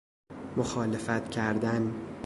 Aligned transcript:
مخالفت 0.57 1.29
کردن 1.29 1.93